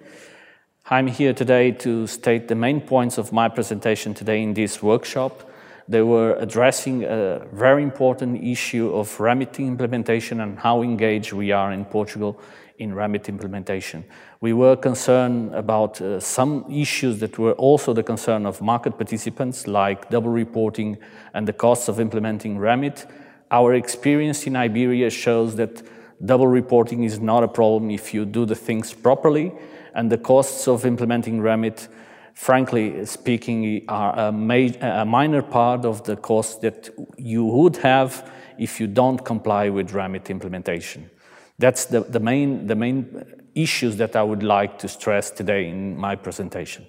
I'm 0.91 1.07
here 1.07 1.33
today 1.33 1.71
to 1.73 2.07
state 2.07 2.49
the 2.49 2.55
main 2.55 2.81
points 2.81 3.17
of 3.17 3.33
my 3.33 3.49
presentation 3.49 4.13
today 4.13 4.43
in 4.43 4.53
this 4.53 4.83
workshop. 4.83 5.51
They 5.89 6.03
were 6.03 6.35
addressing 6.37 7.05
a 7.05 7.47
very 7.53 7.83
important 7.83 8.43
issue 8.43 8.91
of 8.95 9.09
REMIT 9.19 9.59
implementation 9.59 10.41
and 10.41 10.59
how 10.59 10.83
engaged 10.83 11.33
we 11.33 11.53
are 11.53 11.73
in 11.73 11.85
Portugal 11.85 12.41
in 12.79 12.93
REMIT 12.93 13.29
implementation. 13.29 14.05
We 14.41 14.53
were 14.53 14.77
concerned 14.77 15.55
about 15.55 16.01
uh, 16.01 16.19
some 16.21 16.65
issues 16.71 17.21
that 17.21 17.39
were 17.39 17.53
also 17.53 17.93
the 17.93 18.03
concern 18.03 18.47
of 18.47 18.61
market 18.61 18.97
participants, 18.97 19.67
like 19.67 20.11
double 20.11 20.31
reporting 20.31 20.99
and 21.35 21.47
the 21.47 21.53
costs 21.53 21.89
of 21.89 22.01
implementing 22.01 22.59
REMIT 22.59 23.07
our 23.51 23.75
experience 23.75 24.47
in 24.49 24.57
Iberia 24.57 25.11
shows 25.11 25.55
that 25.57 25.83
double 26.25 26.49
reporting 26.49 27.05
is 27.05 27.21
not 27.21 27.45
a 27.45 27.49
problem 27.49 27.91
if 27.91 28.15
you 28.15 28.25
do 28.25 28.45
the 28.45 28.55
things 28.55 28.93
properly, 28.93 29.53
and 29.95 30.11
the 30.11 30.19
costs 30.19 30.67
of 30.67 30.85
implementing 30.85 31.41
REMIT, 31.41 31.87
frankly 32.35 33.07
speaking, 33.07 33.85
are 33.89 34.15
a, 34.19 34.29
a 34.29 35.05
minor 35.05 35.43
part 35.43 35.85
of 35.85 36.05
the 36.05 36.17
cost 36.17 36.61
that 36.61 36.91
you 37.17 37.45
would 37.45 37.77
have 37.79 38.31
if 38.59 38.81
you 38.81 38.87
don't 38.87 39.25
comply 39.25 39.69
with 39.69 39.93
REMIT 39.93 40.29
implementation. 40.29 41.11
That's 41.59 41.87
the, 41.87 42.01
the, 42.01 42.21
main, 42.21 42.67
the 42.67 42.75
main 42.75 43.25
issues 43.55 43.97
that 43.97 44.17
I 44.17 44.23
would 44.23 44.43
like 44.43 44.79
to 44.81 44.89
stress 44.89 45.31
today 45.31 45.69
in 45.69 45.97
my 45.97 46.17
presentation. 46.17 46.87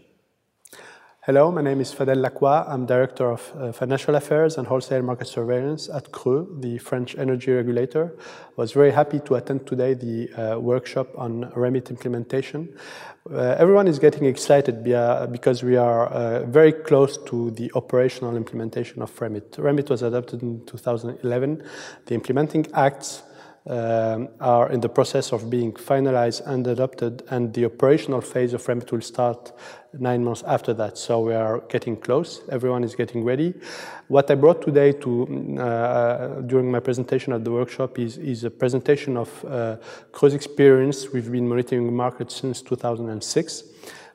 Hello, 1.25 1.51
my 1.51 1.63
name 1.63 1.81
is 1.81 1.91
Fadel 1.91 2.21
Lacroix. 2.21 2.63
I'm 2.67 2.85
Director 2.85 3.31
of 3.31 3.51
uh, 3.57 3.71
Financial 3.71 4.13
Affairs 4.13 4.59
and 4.59 4.67
Wholesale 4.67 5.01
Market 5.01 5.25
Surveillance 5.25 5.89
at 5.89 6.11
CRE, 6.11 6.45
the 6.59 6.77
French 6.77 7.17
energy 7.17 7.51
regulator. 7.51 8.15
I 8.19 8.51
was 8.57 8.73
very 8.73 8.91
happy 8.91 9.19
to 9.21 9.33
attend 9.33 9.65
today 9.65 9.95
the 9.95 10.29
uh, 10.33 10.59
workshop 10.59 11.07
on 11.17 11.51
REMIT 11.55 11.89
implementation. 11.89 12.77
Uh, 13.27 13.55
everyone 13.57 13.87
is 13.87 13.97
getting 13.97 14.25
excited 14.25 14.83
because 15.31 15.63
we 15.63 15.77
are 15.77 16.05
uh, 16.09 16.45
very 16.45 16.71
close 16.71 17.17
to 17.25 17.49
the 17.49 17.71
operational 17.73 18.37
implementation 18.37 19.01
of 19.01 19.09
REMIT. 19.19 19.57
REMIT 19.57 19.89
was 19.89 20.03
adopted 20.03 20.43
in 20.43 20.63
2011. 20.67 21.63
The 22.05 22.13
implementing 22.13 22.67
acts 22.75 23.23
um, 23.67 24.29
are 24.39 24.71
in 24.71 24.79
the 24.79 24.89
process 24.89 25.31
of 25.31 25.49
being 25.49 25.71
finalized 25.73 26.45
and 26.45 26.67
adopted, 26.67 27.23
and 27.31 27.53
the 27.53 27.65
operational 27.65 28.21
phase 28.21 28.53
of 28.53 28.63
REMIT 28.67 28.91
will 28.91 29.01
start 29.01 29.51
nine 29.99 30.23
months 30.23 30.43
after 30.45 30.73
that. 30.73 30.97
So 30.97 31.21
we 31.21 31.33
are 31.33 31.61
getting 31.69 31.97
close. 31.97 32.41
Everyone 32.51 32.83
is 32.83 32.95
getting 32.95 33.23
ready. 33.23 33.53
What 34.07 34.29
I 34.29 34.35
brought 34.35 34.61
today 34.61 34.91
to 34.91 35.57
uh, 35.59 36.41
during 36.41 36.69
my 36.69 36.79
presentation 36.79 37.33
at 37.33 37.43
the 37.43 37.51
workshop 37.51 37.97
is, 37.97 38.17
is 38.17 38.43
a 38.43 38.51
presentation 38.51 39.17
of 39.17 39.45
uh, 39.45 39.77
experience. 40.23 41.11
We've 41.11 41.31
been 41.31 41.47
monitoring 41.47 41.85
the 41.85 41.91
market 41.91 42.31
since 42.31 42.61
2006. 42.61 43.63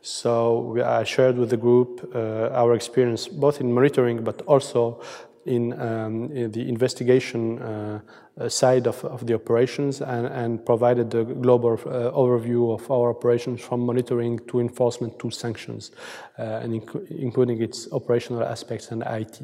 So 0.03 0.83
I 0.83 1.05
shared 1.05 1.37
with 1.37 1.51
the 1.51 1.57
group 1.57 2.11
uh, 2.15 2.49
our 2.53 2.75
experience 2.75 3.29
both 3.29 3.61
in 3.61 3.73
monitoring 3.73 4.25
but 4.25 4.41
also 4.43 5.03
in, 5.47 5.73
um, 5.81 6.31
in 6.33 6.53
the 6.53 6.69
investigation 6.69 7.61
uh, 7.61 8.01
uh, 8.39 8.49
side 8.49 8.87
of, 8.87 9.05
of 9.05 9.27
the 9.27 9.35
operations 9.35 10.01
and, 10.01 10.27
and 10.27 10.65
provided 10.65 11.15
a 11.15 11.25
global 11.25 11.73
uh, 11.73 12.11
overview 12.13 12.73
of 12.75 12.91
our 12.91 13.11
operations 13.11 13.61
from 13.61 13.81
monitoring 13.81 14.39
to 14.49 14.61
enforcement 14.61 15.19
to 15.19 15.31
sanctions, 15.31 15.91
and 16.37 16.73
inc 16.73 17.11
including 17.11 17.61
its 17.63 17.91
operational 17.93 18.43
aspects 18.43 18.91
and 18.91 19.03
IT. 19.07 19.41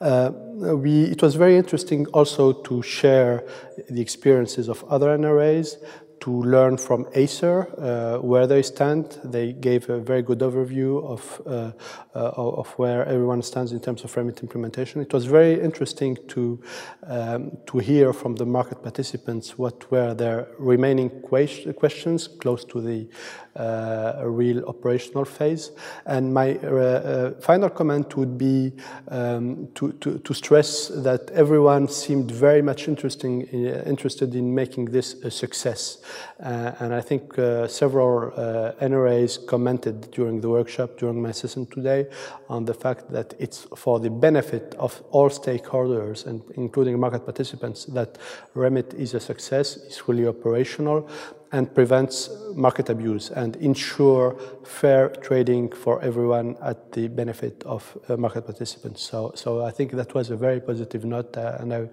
Uh, 0.00 0.30
we, 0.32 1.04
it 1.04 1.22
was 1.22 1.34
very 1.34 1.56
interesting 1.56 2.06
also 2.08 2.52
to 2.52 2.82
share 2.82 3.44
the 3.90 4.00
experiences 4.00 4.68
of 4.68 4.84
other 4.84 5.16
NRAs, 5.16 5.76
to 6.20 6.42
learn 6.42 6.76
from 6.76 7.06
Acer 7.14 7.66
uh, 7.78 8.18
where 8.20 8.46
they 8.46 8.62
stand. 8.62 9.18
They 9.24 9.52
gave 9.52 9.88
a 9.88 9.98
very 9.98 10.22
good 10.22 10.40
overview 10.40 11.02
of, 11.02 11.42
uh, 11.46 11.72
uh, 12.14 12.30
of 12.36 12.68
where 12.78 13.06
everyone 13.06 13.42
stands 13.42 13.72
in 13.72 13.80
terms 13.80 14.04
of 14.04 14.14
REMIT 14.14 14.42
implementation. 14.42 15.00
It 15.00 15.12
was 15.12 15.24
very 15.24 15.60
interesting 15.60 16.18
to, 16.28 16.62
um, 17.06 17.56
to 17.66 17.78
hear 17.78 18.12
from 18.12 18.36
the 18.36 18.46
market 18.46 18.82
participants 18.82 19.58
what 19.58 19.90
were 19.90 20.12
their 20.14 20.48
remaining 20.58 21.10
questions 21.22 22.28
close 22.28 22.64
to 22.66 22.80
the 22.80 23.08
uh, 23.56 24.22
real 24.22 24.64
operational 24.66 25.24
phase. 25.24 25.72
And 26.06 26.32
my 26.32 26.56
uh, 26.58 26.66
uh, 26.66 27.30
final 27.40 27.68
comment 27.68 28.16
would 28.16 28.38
be 28.38 28.72
um, 29.08 29.68
to, 29.74 29.92
to, 29.94 30.18
to, 30.18 30.34
stress 30.34 30.86
that 30.88 31.30
everyone 31.32 31.88
seemed 31.88 32.30
very 32.30 32.62
much 32.62 32.86
interesting, 32.86 33.42
interested 33.42 34.36
in 34.36 34.54
making 34.54 34.86
this 34.86 35.14
a 35.24 35.32
success. 35.32 35.98
Uh, 36.42 36.72
and 36.80 36.94
I 36.94 37.00
think 37.00 37.38
uh, 37.38 37.66
several 37.68 38.32
uh, 38.34 38.72
NRAs 38.80 39.46
commented 39.46 40.10
during 40.10 40.40
the 40.40 40.48
workshop, 40.48 40.98
during 40.98 41.20
my 41.20 41.32
session 41.32 41.66
today, 41.66 42.06
on 42.48 42.64
the 42.64 42.74
fact 42.74 43.10
that 43.10 43.34
it's 43.38 43.66
for 43.76 44.00
the 44.00 44.10
benefit 44.10 44.74
of 44.78 45.02
all 45.10 45.28
stakeholders, 45.30 46.26
and 46.26 46.42
including 46.56 46.98
market 46.98 47.24
participants, 47.24 47.84
that 47.86 48.18
REMIT 48.54 48.94
is 48.94 49.14
a 49.14 49.20
success, 49.20 49.76
is 49.76 49.98
fully 49.98 50.26
operational, 50.26 51.08
and 51.52 51.74
prevents 51.74 52.30
market 52.54 52.88
abuse 52.88 53.30
and 53.30 53.56
ensure 53.56 54.36
fair 54.64 55.08
trading 55.08 55.70
for 55.70 56.00
everyone 56.02 56.56
at 56.62 56.92
the 56.92 57.08
benefit 57.08 57.62
of 57.64 57.98
uh, 58.08 58.16
market 58.16 58.42
participants. 58.46 59.02
So, 59.02 59.32
so 59.34 59.64
I 59.64 59.70
think 59.70 59.92
that 59.92 60.14
was 60.14 60.30
a 60.30 60.36
very 60.36 60.60
positive 60.60 61.04
note, 61.04 61.36
uh, 61.36 61.56
and 61.58 61.74
I, 61.74 61.88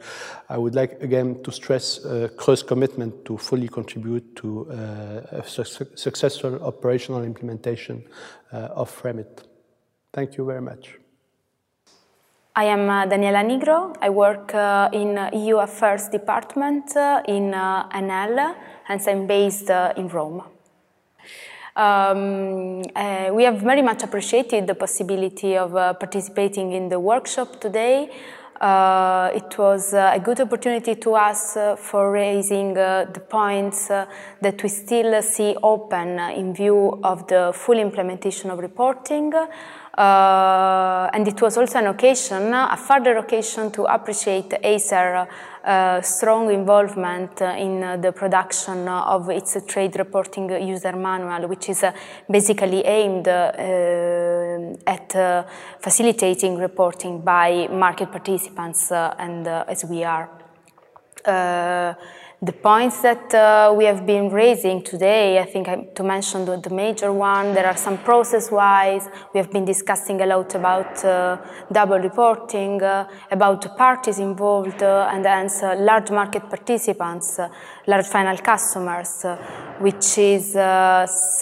I 0.49 0.57
would 0.57 0.75
like 0.75 1.01
again 1.01 1.41
to 1.43 1.51
stress 1.51 2.05
uh, 2.05 2.29
CRE's 2.37 2.63
commitment 2.63 3.25
to 3.25 3.37
fully 3.37 3.67
contribute 3.67 4.35
to 4.37 4.69
uh, 4.69 5.39
a 5.39 5.43
su 5.43 5.63
successful 5.95 6.63
operational 6.63 7.23
implementation 7.23 8.03
uh, 8.51 8.81
of 8.81 9.03
REMIT. 9.03 9.43
Thank 10.13 10.37
you 10.37 10.45
very 10.45 10.61
much. 10.61 11.06
I 12.59 12.63
am 12.63 12.89
uh, 12.89 13.05
Daniela 13.05 13.43
Nigro. 13.45 13.95
I 14.01 14.09
work 14.09 14.51
uh, 14.55 14.89
in 14.91 15.29
EU 15.31 15.57
Affairs 15.57 16.07
Department 16.07 16.97
uh, 16.97 17.21
in 17.27 17.53
uh, 17.53 17.87
Enel, 17.89 18.55
and 18.89 19.01
I'm 19.07 19.27
based 19.27 19.69
uh, 19.69 19.93
in 19.95 20.07
Rome. 20.07 20.41
Um, 21.75 22.81
uh, 22.95 23.29
we 23.31 23.43
have 23.43 23.61
very 23.61 23.83
much 23.83 24.01
appreciated 24.01 24.65
the 24.65 24.73
possibility 24.73 25.55
of 25.55 25.73
participating 25.99 26.71
in 26.71 26.89
the 26.89 26.99
workshop 26.99 27.61
today. 27.61 28.09
it 28.59 29.57
was 29.59 29.93
a 29.93 30.19
good 30.19 30.41
opportunity 30.41 30.95
to 30.95 31.13
us 31.13 31.55
for 31.77 32.11
raising 32.11 32.73
the 32.73 33.21
points 33.29 33.87
that 33.87 34.63
we 34.63 34.69
still 34.69 35.21
see 35.21 35.55
open 35.61 36.17
in 36.17 36.55
view 36.55 36.99
of 37.03 37.27
the 37.27 37.51
full 37.53 37.77
implementation 37.77 38.49
of 38.49 38.57
reporting. 38.57 39.31
Uh, 39.98 41.10
and 41.12 41.27
it 41.27 41.42
was 41.42 41.58
also 41.58 41.80
an 41.80 41.88
occasion, 41.88 42.54
a 42.54 42.77
further 42.77 43.18
occasion 43.18 43.72
to 43.72 43.84
appreciate 43.86 44.54
Acer 44.62 45.27
uh, 45.63 46.01
strong 46.01 46.51
involvement 46.51 47.42
in 47.42 47.84
uh, 47.84 47.98
the 47.98 48.12
production 48.12 48.88
of 48.88 49.27
its 49.30 49.58
trade 49.66 49.98
reporting 49.98 50.50
user 50.68 50.96
manual, 50.96 51.48
which 51.50 51.70
is 51.70 51.84
uh, 51.84 51.92
basically 52.30 52.86
aimed 52.86 53.27
uh, 53.27 53.51
at 54.86 55.16
uh, 55.16 55.44
facilitating 55.80 56.58
reporting 56.58 57.20
by 57.22 57.68
market 57.72 58.12
participants, 58.12 58.92
uh, 58.92 59.16
and 59.18 59.48
uh, 59.48 59.66
as 59.68 59.84
we 59.84 60.04
are. 60.04 60.30
The 62.39 62.53
points 62.53 63.01
that 63.01 63.34
uh, 63.34 63.74
we 63.75 63.86
have 63.86 64.06
been 64.06 64.29
raising 64.29 64.84
today, 64.84 65.39
I 65.39 65.46
think 65.46 65.67
I, 65.67 65.88
to 65.96 66.03
mention 66.03 66.46
the, 66.46 66.58
the, 66.58 66.70
major 66.70 67.12
one, 67.12 67.56
there 67.56 67.65
are 67.65 67.75
some 67.75 67.98
process-wise. 67.98 69.10
We 69.34 69.39
have 69.39 69.51
been 69.51 69.65
discussing 69.65 70.22
a 70.22 70.27
lot 70.27 70.53
about 70.53 71.03
uh, 71.03 71.38
double 71.72 71.98
reporting, 71.98 72.79
uh, 72.84 73.08
about 73.32 73.75
parties 73.75 74.20
involved, 74.20 74.84
uh, 74.84 75.10
and 75.12 75.25
hence 75.25 75.63
uh, 75.63 75.77
large 75.79 76.12
market 76.12 76.48
participants, 76.48 77.39
large 77.88 78.06
final 78.06 78.38
customers, 78.38 79.25
which 79.79 80.17
is 80.17 80.56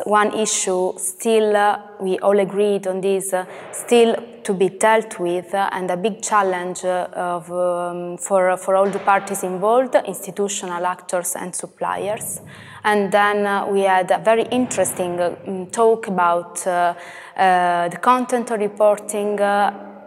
one 0.06 0.34
issue 0.34 0.94
still, 0.98 1.78
we 2.00 2.20
all 2.20 2.40
agreed 2.40 2.88
on 2.88 3.02
this, 3.02 3.34
still 3.72 4.16
to 4.46 4.54
be 4.54 4.70
dealt 4.70 5.20
with 5.20 5.54
uh, 5.54 5.70
and 5.72 5.90
a 5.90 5.98
big 5.98 6.22
challenge 6.22 6.86
uh, 6.86 7.08
of, 7.14 7.52
um, 7.52 8.18
for, 8.18 8.56
for 8.58 8.76
all 8.76 8.90
the 8.90 9.00
parties 9.00 9.44
involved, 9.44 9.96
institutional 10.06 10.86
actors 10.86 11.36
and 11.36 11.54
suppliers. 11.54 12.42
And 12.84 13.12
then 13.12 13.48
uh, 13.48 13.66
we 13.68 13.82
had 13.82 14.12
a 14.12 14.20
very 14.20 14.44
interesting 14.44 15.20
uh, 15.20 15.66
talk 15.72 16.08
about 16.08 16.66
uh, 16.68 16.94
uh, 17.36 17.90
the 17.90 17.98
content 17.98 18.52
of 18.52 18.60
reporting 18.60 19.40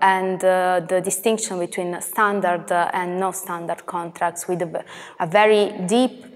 and 0.01 0.41
the 0.41 1.01
distinction 1.05 1.59
between 1.59 2.01
standard 2.01 2.71
and 2.71 3.19
no 3.19 3.33
standard 3.33 3.85
contracts 3.85 4.47
with 4.47 4.63
a, 4.63 4.85
a 5.19 5.27
very 5.27 5.73
deep 5.89 6.25
mm, 6.25 6.28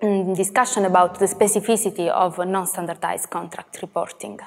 discussion 0.00 0.84
about 0.84 1.18
the 1.18 1.26
specificity 1.26 2.08
of 2.08 2.38
non-standardized 2.38 3.28
contract 3.30 3.82
reporting. 3.82 4.38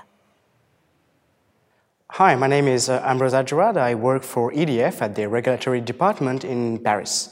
Hi, 2.11 2.35
my 2.35 2.47
name 2.47 2.67
is 2.67 2.89
uh, 2.89 3.01
Ambrose 3.03 3.33
Adjarad. 3.33 3.77
I 3.77 3.95
work 3.95 4.23
for 4.23 4.51
EDF 4.51 5.01
at 5.01 5.15
the 5.15 5.27
regulatory 5.27 5.81
department 5.81 6.43
in 6.43 6.79
Paris. 6.79 7.29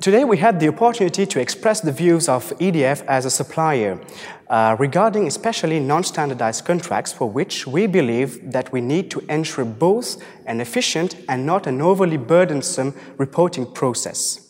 Today 0.00 0.24
we 0.24 0.38
had 0.38 0.60
the 0.60 0.68
opportunity 0.68 1.26
to 1.26 1.40
express 1.40 1.80
the 1.80 1.90
views 1.90 2.28
of 2.28 2.52
EDF 2.58 3.04
as 3.06 3.24
a 3.24 3.30
supplier 3.30 4.00
uh, 4.48 4.76
regarding 4.78 5.26
especially 5.26 5.80
non-standardized 5.80 6.64
contracts 6.64 7.12
for 7.12 7.28
which 7.28 7.66
we 7.66 7.88
believe 7.88 8.52
that 8.52 8.72
we 8.72 8.80
need 8.80 9.10
to 9.10 9.20
ensure 9.28 9.64
both 9.64 10.22
an 10.46 10.60
efficient 10.60 11.16
and 11.28 11.44
not 11.44 11.66
an 11.66 11.80
overly 11.80 12.16
burdensome 12.16 12.94
reporting 13.16 13.66
process. 13.66 14.47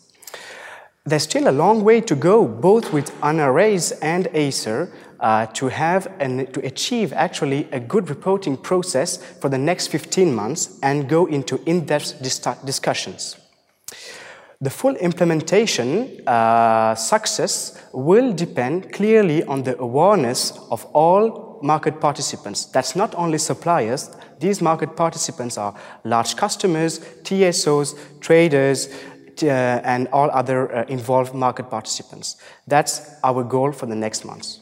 There's 1.09 1.23
still 1.23 1.49
a 1.49 1.51
long 1.51 1.83
way 1.83 2.01
to 2.01 2.15
go 2.15 2.45
both 2.45 2.93
with 2.93 3.09
NRAs 3.21 3.97
and 3.99 4.27
ACER 4.31 4.91
uh, 5.19 5.47
to 5.47 5.67
have 5.69 6.07
and 6.19 6.53
to 6.53 6.63
achieve 6.63 7.13
actually 7.13 7.67
a 7.71 7.79
good 7.79 8.11
reporting 8.11 8.55
process 8.55 9.17
for 9.17 9.49
the 9.49 9.57
next 9.57 9.87
15 9.87 10.31
months 10.35 10.77
and 10.83 11.09
go 11.09 11.25
into 11.25 11.59
in-depth 11.65 12.21
dis 12.21 12.37
discussions. 12.63 13.37
The 14.61 14.69
full 14.69 14.95
implementation 14.97 16.21
uh, 16.27 16.93
success 16.93 17.81
will 17.91 18.31
depend 18.31 18.93
clearly 18.93 19.43
on 19.45 19.63
the 19.63 19.79
awareness 19.79 20.51
of 20.69 20.85
all 20.93 21.59
market 21.63 21.99
participants. 21.99 22.65
That's 22.65 22.95
not 22.95 23.15
only 23.15 23.39
suppliers, 23.39 24.11
these 24.39 24.61
market 24.61 24.95
participants 24.95 25.57
are 25.57 25.73
large 26.03 26.35
customers, 26.35 26.99
TSOs, 27.23 27.97
traders, 28.19 28.89
and 29.47 30.07
all 30.09 30.29
other 30.31 30.75
uh, 30.75 30.85
involved 30.87 31.33
market 31.33 31.69
participants. 31.69 32.37
That's 32.67 33.15
our 33.23 33.43
goal 33.43 33.71
for 33.71 33.85
the 33.85 33.95
next 33.95 34.25
months. 34.25 34.61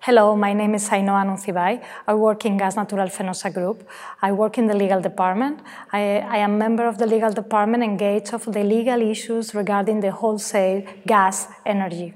Hello, 0.00 0.36
my 0.36 0.52
name 0.52 0.76
is 0.76 0.88
Ainhoa 0.88 1.24
Nuncibai. 1.26 1.82
I 2.06 2.14
work 2.14 2.44
in 2.44 2.56
Gas 2.56 2.76
Natural 2.76 3.08
Fenosa 3.08 3.52
Group. 3.52 3.88
I 4.22 4.30
work 4.30 4.56
in 4.56 4.66
the 4.66 4.76
legal 4.76 5.00
department. 5.00 5.58
I, 5.92 6.18
I 6.18 6.36
am 6.36 6.58
member 6.58 6.86
of 6.86 6.98
the 6.98 7.08
legal 7.08 7.32
department 7.32 7.82
engaged 7.82 8.32
of 8.32 8.44
the 8.44 8.62
legal 8.62 9.02
issues 9.02 9.52
regarding 9.52 9.98
the 9.98 10.12
wholesale 10.12 10.84
gas 11.06 11.48
energy 11.64 12.14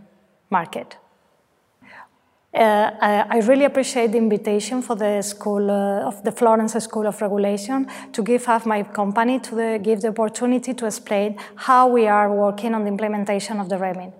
market. 0.51 0.97
Uh, 2.53 2.91
I, 3.01 3.39
really 3.47 3.65
appreciate 3.65 4.11
the 4.11 4.19
invitation 4.19 4.83
for 4.83 4.97
the 4.97 5.23
school 5.23 5.71
uh, 5.71 6.01
of 6.01 6.25
the 6.25 6.33
Florence 6.33 6.73
School 6.83 7.07
of 7.07 7.21
Regulation 7.23 7.87
to 8.13 8.25
give 8.25 8.49
up 8.49 8.67
my 8.67 8.83
company 8.83 9.39
to 9.39 9.55
the, 9.55 9.81
give 9.81 10.01
the 10.01 10.09
opportunity 10.09 10.75
to 10.75 10.87
explain 10.87 11.39
how 11.55 11.87
we 11.87 12.09
are 12.09 12.35
working 12.35 12.75
on 12.75 12.83
the 12.83 12.89
implementation 12.89 13.61
of 13.61 13.69
the 13.69 13.77
REMIT. 13.77 14.13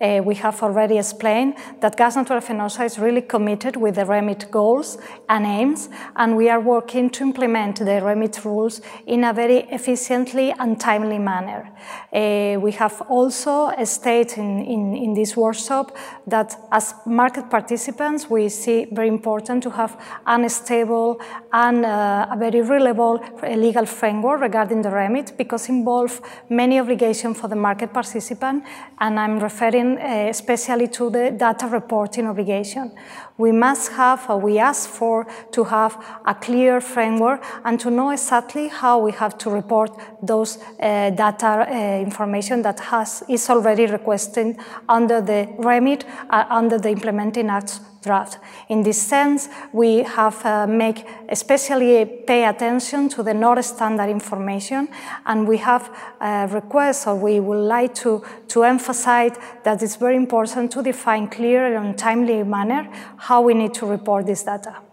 Uh, 0.00 0.22
we 0.22 0.34
have 0.34 0.62
already 0.62 0.98
explained 0.98 1.54
that 1.80 1.96
Gas 1.96 2.16
Natural 2.16 2.42
Fenosa 2.42 2.84
is 2.84 2.98
really 2.98 3.22
committed 3.22 3.74
with 3.74 3.94
the 3.94 4.04
REMIT 4.04 4.50
goals 4.50 4.98
and 5.30 5.46
aims, 5.46 5.88
and 6.16 6.36
we 6.36 6.50
are 6.50 6.60
working 6.60 7.08
to 7.08 7.24
implement 7.24 7.78
the 7.78 8.02
REMIT 8.02 8.44
rules 8.44 8.82
in 9.06 9.24
a 9.24 9.32
very 9.32 9.60
efficiently 9.70 10.52
and 10.58 10.78
timely 10.78 11.18
manner. 11.18 11.70
Uh, 12.12 12.60
we 12.60 12.72
have 12.72 13.00
also 13.08 13.72
stated 13.84 14.36
in, 14.36 14.60
in, 14.60 14.94
in 14.94 15.14
this 15.14 15.34
workshop 15.34 15.96
that 16.26 16.54
as 16.70 16.94
market 17.06 17.48
participants 17.48 17.77
participants, 17.78 18.28
we 18.28 18.48
see 18.48 18.86
very 18.90 19.06
important 19.06 19.62
to 19.62 19.70
have 19.70 19.96
a 20.26 20.48
stable 20.48 21.20
and 21.52 21.84
uh, 21.84 22.26
a 22.32 22.36
very 22.36 22.60
reliable 22.60 23.20
legal 23.56 23.86
framework 23.86 24.40
regarding 24.40 24.82
the 24.82 24.90
remit 24.90 25.32
because 25.38 25.68
involve 25.68 26.20
many 26.48 26.80
obligations 26.80 27.38
for 27.38 27.46
the 27.46 27.54
market 27.56 27.92
participant, 27.92 28.64
and 28.98 29.20
I'm 29.20 29.38
referring 29.38 29.96
uh, 29.98 30.26
especially 30.28 30.88
to 30.88 31.10
the 31.10 31.30
data 31.30 31.68
reporting 31.68 32.26
obligation. 32.26 32.90
We 33.38 33.52
must 33.52 33.92
have, 33.92 34.28
or 34.28 34.38
we 34.40 34.58
ask 34.58 34.90
for, 34.90 35.24
to 35.52 35.62
have 35.62 35.94
a 36.26 36.34
clear 36.34 36.80
framework 36.80 37.40
and 37.64 37.78
to 37.78 37.90
know 37.90 38.10
exactly 38.10 38.66
how 38.66 38.98
we 38.98 39.12
have 39.12 39.38
to 39.38 39.50
report 39.50 39.92
those 40.20 40.58
uh, 40.58 41.10
data 41.10 41.46
uh, 41.46 42.00
information 42.02 42.62
that 42.62 42.80
has, 42.80 43.22
is 43.28 43.48
already 43.48 43.86
requested 43.86 44.56
under 44.88 45.20
the 45.20 45.46
remit, 45.58 46.04
uh, 46.30 46.46
under 46.50 46.78
the 46.78 46.88
implementing 46.88 47.48
acts 47.68 47.80
draft. 48.02 48.38
In 48.68 48.82
this 48.82 49.00
sense, 49.00 49.48
we 49.72 50.04
have 50.04 50.44
uh, 50.44 50.66
make 50.66 51.04
especially 51.28 52.06
pay 52.26 52.44
attention 52.44 53.08
to 53.10 53.22
the 53.22 53.34
non-standard 53.34 54.08
information, 54.08 54.88
and 55.26 55.48
we 55.48 55.58
have 55.58 55.90
uh, 56.20 56.46
requests, 56.50 57.06
or 57.06 57.16
we 57.16 57.40
would 57.40 57.66
like 57.66 57.94
to, 57.96 58.22
to 58.48 58.62
emphasize 58.62 59.36
that 59.64 59.82
it's 59.82 59.96
very 59.96 60.16
important 60.16 60.70
to 60.72 60.82
define 60.82 61.28
clear 61.28 61.76
and 61.76 61.98
timely 61.98 62.42
manner 62.44 62.88
how 63.16 63.42
we 63.42 63.54
need 63.54 63.74
to 63.74 63.86
report 63.86 64.26
this 64.26 64.44
data. 64.44 64.87